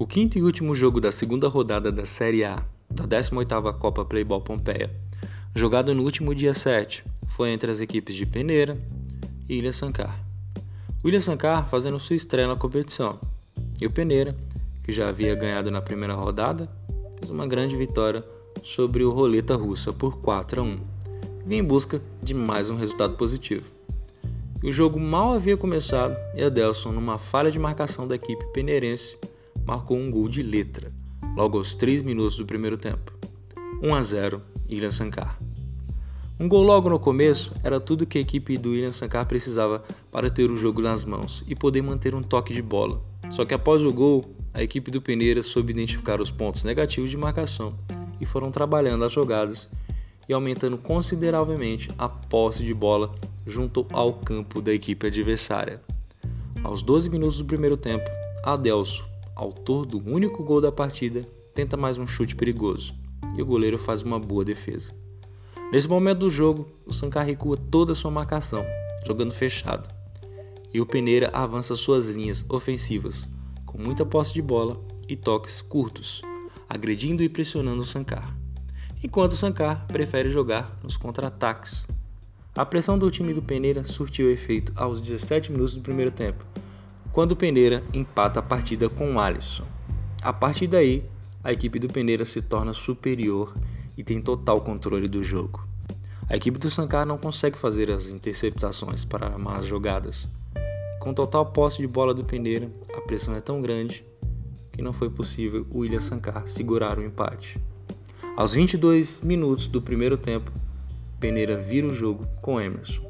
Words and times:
O 0.00 0.06
quinto 0.06 0.38
e 0.38 0.42
último 0.42 0.74
jogo 0.74 0.98
da 0.98 1.12
segunda 1.12 1.46
rodada 1.46 1.92
da 1.92 2.06
Série 2.06 2.42
A 2.42 2.64
da 2.90 3.06
18ª 3.06 3.70
Copa 3.76 4.02
Playball 4.02 4.40
Pompeia, 4.40 4.90
jogado 5.54 5.94
no 5.94 6.02
último 6.02 6.34
dia 6.34 6.54
7, 6.54 7.04
foi 7.36 7.50
entre 7.50 7.70
as 7.70 7.82
equipes 7.82 8.14
de 8.14 8.24
Peneira 8.24 8.78
e 9.46 9.58
Ilha 9.58 9.74
Sancar. 9.74 10.18
O 11.04 11.08
Ilha 11.10 11.20
Sancar 11.20 11.68
fazendo 11.68 12.00
sua 12.00 12.16
estreia 12.16 12.48
na 12.48 12.56
competição, 12.56 13.20
e 13.78 13.86
o 13.86 13.90
Peneira, 13.90 14.34
que 14.82 14.90
já 14.90 15.06
havia 15.06 15.34
ganhado 15.34 15.70
na 15.70 15.82
primeira 15.82 16.14
rodada, 16.14 16.66
fez 17.18 17.30
uma 17.30 17.46
grande 17.46 17.76
vitória 17.76 18.24
sobre 18.62 19.04
o 19.04 19.10
Roleta 19.10 19.54
Russa 19.54 19.92
por 19.92 20.16
4 20.22 20.62
a 20.62 20.64
1. 20.64 20.80
Vinha 21.44 21.60
em 21.60 21.64
busca 21.64 22.00
de 22.22 22.32
mais 22.32 22.70
um 22.70 22.76
resultado 22.76 23.18
positivo. 23.18 23.70
O 24.64 24.72
jogo 24.72 24.98
mal 24.98 25.34
havia 25.34 25.58
começado 25.58 26.16
e 26.34 26.42
Adelson, 26.42 26.90
numa 26.90 27.18
falha 27.18 27.50
de 27.50 27.58
marcação 27.58 28.08
da 28.08 28.14
equipe 28.14 28.46
peneirense, 28.54 29.18
marcou 29.64 29.96
um 29.96 30.10
gol 30.10 30.28
de 30.28 30.42
letra, 30.42 30.92
logo 31.36 31.58
aos 31.58 31.74
3 31.74 32.02
minutos 32.02 32.36
do 32.36 32.46
primeiro 32.46 32.76
tempo. 32.76 33.12
1 33.82 33.94
a 33.94 34.02
0 34.02 34.42
Ilha 34.68 34.90
Sancar. 34.90 35.38
Um 36.38 36.48
gol 36.48 36.62
logo 36.62 36.88
no 36.88 36.98
começo 36.98 37.52
era 37.62 37.78
tudo 37.78 38.06
que 38.06 38.16
a 38.16 38.20
equipe 38.20 38.56
do 38.56 38.70
William 38.70 38.92
Sankar 38.92 39.26
precisava 39.26 39.84
para 40.10 40.30
ter 40.30 40.50
o 40.50 40.56
jogo 40.56 40.80
nas 40.80 41.04
mãos 41.04 41.44
e 41.46 41.54
poder 41.54 41.82
manter 41.82 42.14
um 42.14 42.22
toque 42.22 42.54
de 42.54 42.62
bola. 42.62 43.02
Só 43.30 43.44
que 43.44 43.52
após 43.52 43.82
o 43.84 43.92
gol, 43.92 44.24
a 44.54 44.62
equipe 44.62 44.90
do 44.90 45.02
Peneira 45.02 45.42
soube 45.42 45.70
identificar 45.72 46.18
os 46.18 46.30
pontos 46.30 46.64
negativos 46.64 47.10
de 47.10 47.16
marcação 47.18 47.74
e 48.18 48.24
foram 48.24 48.50
trabalhando 48.50 49.04
as 49.04 49.12
jogadas 49.12 49.68
e 50.26 50.32
aumentando 50.32 50.78
consideravelmente 50.78 51.90
a 51.98 52.08
posse 52.08 52.64
de 52.64 52.72
bola 52.72 53.14
junto 53.46 53.86
ao 53.92 54.14
campo 54.14 54.62
da 54.62 54.72
equipe 54.72 55.08
adversária. 55.08 55.82
Aos 56.64 56.82
12 56.82 57.10
minutos 57.10 57.36
do 57.36 57.44
primeiro 57.44 57.76
tempo, 57.76 58.08
Adelso, 58.42 59.04
autor 59.40 59.86
do 59.86 59.98
único 60.06 60.44
gol 60.44 60.60
da 60.60 60.70
partida, 60.70 61.26
tenta 61.54 61.74
mais 61.74 61.96
um 61.96 62.06
chute 62.06 62.36
perigoso 62.36 62.94
e 63.34 63.40
o 63.40 63.46
goleiro 63.46 63.78
faz 63.78 64.02
uma 64.02 64.20
boa 64.20 64.44
defesa. 64.44 64.94
Nesse 65.72 65.88
momento 65.88 66.18
do 66.18 66.30
jogo, 66.30 66.68
o 66.86 66.92
Sankar 66.92 67.24
recua 67.24 67.56
toda 67.56 67.92
a 67.92 67.94
sua 67.94 68.10
marcação, 68.10 68.62
jogando 69.06 69.32
fechado, 69.32 69.88
e 70.74 70.78
o 70.78 70.84
Peneira 70.84 71.30
avança 71.32 71.74
suas 71.74 72.10
linhas 72.10 72.44
ofensivas, 72.50 73.26
com 73.64 73.78
muita 73.78 74.04
posse 74.04 74.34
de 74.34 74.42
bola 74.42 74.78
e 75.08 75.16
toques 75.16 75.62
curtos, 75.62 76.20
agredindo 76.68 77.22
e 77.22 77.28
pressionando 77.28 77.80
o 77.80 77.86
Sankar, 77.86 78.36
enquanto 79.02 79.32
o 79.32 79.36
Sankar 79.36 79.86
prefere 79.86 80.28
jogar 80.28 80.78
nos 80.84 80.98
contra-ataques. 80.98 81.86
A 82.54 82.66
pressão 82.66 82.98
do 82.98 83.10
time 83.10 83.32
do 83.32 83.40
Peneira 83.40 83.84
surtiu 83.84 84.30
efeito 84.30 84.70
aos 84.76 85.00
17 85.00 85.50
minutos 85.50 85.74
do 85.74 85.80
primeiro 85.80 86.10
tempo, 86.10 86.44
quando 87.12 87.32
o 87.32 87.36
Peneira 87.36 87.82
empata 87.92 88.40
a 88.40 88.42
partida 88.42 88.88
com 88.88 89.14
o 89.14 89.20
Alisson. 89.20 89.64
A 90.22 90.32
partir 90.32 90.66
daí, 90.66 91.04
a 91.42 91.52
equipe 91.52 91.78
do 91.78 91.88
Peneira 91.88 92.24
se 92.24 92.40
torna 92.40 92.72
superior 92.72 93.54
e 93.96 94.04
tem 94.04 94.20
total 94.20 94.60
controle 94.60 95.08
do 95.08 95.22
jogo. 95.22 95.66
A 96.28 96.36
equipe 96.36 96.58
do 96.58 96.70
Sankar 96.70 97.04
não 97.04 97.18
consegue 97.18 97.58
fazer 97.58 97.90
as 97.90 98.08
interceptações 98.08 99.04
para 99.04 99.26
armar 99.26 99.58
as 99.60 99.66
jogadas. 99.66 100.28
Com 101.00 101.12
total 101.12 101.46
posse 101.46 101.78
de 101.78 101.88
bola 101.88 102.14
do 102.14 102.24
Peneira, 102.24 102.70
a 102.94 103.00
pressão 103.00 103.34
é 103.34 103.40
tão 103.40 103.60
grande 103.60 104.04
que 104.70 104.80
não 104.80 104.92
foi 104.92 105.10
possível 105.10 105.66
o 105.70 105.78
William 105.78 105.98
Sankar 105.98 106.46
segurar 106.46 106.98
o 106.98 107.02
empate. 107.04 107.58
Aos 108.36 108.54
22 108.54 109.20
minutos 109.22 109.66
do 109.66 109.82
primeiro 109.82 110.16
tempo, 110.16 110.52
Peneira 111.18 111.56
vira 111.56 111.86
o 111.86 111.94
jogo 111.94 112.26
com 112.40 112.60
Emerson. 112.60 113.09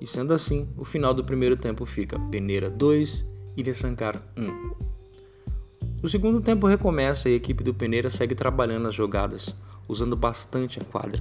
E 0.00 0.06
sendo 0.06 0.32
assim, 0.32 0.68
o 0.76 0.84
final 0.84 1.12
do 1.12 1.24
primeiro 1.24 1.56
tempo 1.56 1.84
fica 1.84 2.18
Peneira 2.30 2.70
2, 2.70 3.26
Ilha 3.56 3.74
Sankar 3.74 4.22
1. 4.36 4.88
O 6.00 6.08
segundo 6.08 6.40
tempo 6.40 6.68
recomeça 6.68 7.28
e 7.28 7.32
a 7.32 7.36
equipe 7.36 7.64
do 7.64 7.74
Peneira 7.74 8.08
segue 8.08 8.34
trabalhando 8.34 8.86
as 8.86 8.94
jogadas, 8.94 9.52
usando 9.88 10.14
bastante 10.14 10.78
a 10.78 10.84
quadra, 10.84 11.20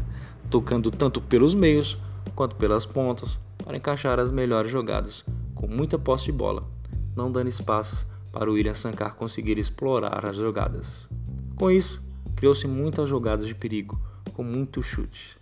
tocando 0.49 0.91
tanto 0.91 1.19
pelos 1.19 1.55
meios 1.55 1.97
quanto 2.35 2.55
pelas 2.55 2.85
pontas 2.85 3.39
para 3.63 3.75
encaixar 3.75 4.19
as 4.19 4.29
melhores 4.29 4.71
jogadas, 4.71 5.25
com 5.55 5.67
muita 5.67 5.97
posse 5.97 6.25
de 6.25 6.31
bola, 6.31 6.69
não 7.15 7.31
dando 7.31 7.49
espaços 7.49 8.05
para 8.31 8.51
o 8.51 8.53
William 8.53 8.75
Sankar 8.75 9.15
conseguir 9.15 9.57
explorar 9.57 10.23
as 10.23 10.37
jogadas. 10.37 11.09
Com 11.55 11.71
isso, 11.71 12.03
criou-se 12.35 12.67
muitas 12.67 13.09
jogadas 13.09 13.47
de 13.47 13.55
perigo, 13.55 13.99
com 14.33 14.43
muito 14.43 14.83
chute. 14.83 15.39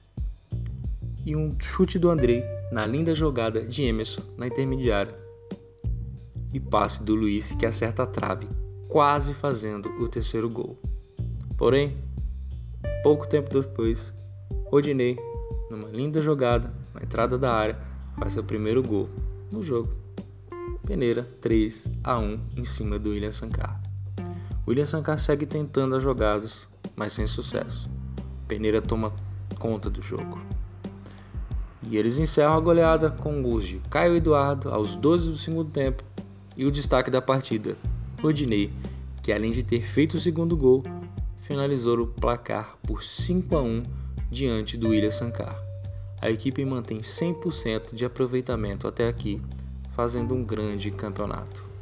E 1.25 1.35
um 1.35 1.55
chute 1.59 1.97
do 1.97 2.09
Andrei 2.09 2.43
na 2.71 2.85
linda 2.85 3.15
jogada 3.15 3.63
de 3.63 3.83
Emerson 3.83 4.21
na 4.37 4.47
intermediária. 4.47 5.17
E 6.53 6.59
passe 6.59 7.03
do 7.03 7.15
Luiz 7.15 7.51
que 7.53 7.65
acerta 7.65 8.03
a 8.03 8.07
trave 8.07 8.47
quase 8.87 9.33
fazendo 9.33 9.89
o 10.01 10.07
terceiro 10.07 10.49
gol. 10.49 10.79
Porém, 11.57 11.97
pouco 13.03 13.27
tempo 13.27 13.49
depois, 13.49 14.13
Rodinei, 14.67 15.17
numa 15.69 15.89
linda 15.89 16.21
jogada 16.21 16.73
na 16.93 17.01
entrada 17.01 17.37
da 17.37 17.51
área, 17.53 17.77
faz 18.17 18.33
seu 18.33 18.43
primeiro 18.43 18.81
gol 18.81 19.09
no 19.51 19.61
jogo. 19.61 19.93
Peneira 20.85 21.27
3 21.41 21.91
a 22.03 22.17
1 22.17 22.39
em 22.57 22.65
cima 22.65 22.99
do 22.99 23.09
William 23.09 23.31
Sankar. 23.31 23.79
William 24.67 24.85
Sankar 24.85 25.19
segue 25.19 25.45
tentando 25.45 25.95
as 25.95 26.03
jogadas, 26.03 26.67
mas 26.95 27.13
sem 27.13 27.27
sucesso. 27.27 27.89
Peneira 28.47 28.81
toma 28.81 29.11
conta 29.59 29.89
do 29.89 30.01
jogo. 30.01 30.39
E 31.83 31.97
eles 31.97 32.17
encerram 32.17 32.53
a 32.53 32.59
goleada 32.59 33.09
com 33.09 33.41
gols 33.41 33.67
de 33.67 33.79
Caio 33.89 34.15
Eduardo 34.15 34.69
aos 34.69 34.95
12 34.95 35.29
do 35.29 35.37
segundo 35.37 35.69
tempo 35.69 36.03
e 36.57 36.65
o 36.65 36.71
destaque 36.71 37.11
da 37.11 37.21
partida, 37.21 37.75
Rodinei, 38.21 38.71
que 39.21 39.31
além 39.31 39.51
de 39.51 39.61
ter 39.61 39.81
feito 39.81 40.15
o 40.15 40.19
segundo 40.19 40.55
gol, 40.55 40.83
finalizou 41.41 41.99
o 41.99 42.07
placar 42.07 42.75
por 42.83 43.03
5 43.03 43.55
a 43.55 43.61
1 43.61 43.83
diante 44.31 44.77
do 44.77 44.93
Ilha 44.93 45.11
Sankar. 45.11 45.55
A 46.21 46.29
equipe 46.31 46.65
mantém 46.65 46.99
100% 46.99 47.93
de 47.93 48.05
aproveitamento 48.05 48.87
até 48.87 49.07
aqui, 49.07 49.41
fazendo 49.95 50.33
um 50.33 50.43
grande 50.43 50.89
campeonato. 50.89 51.74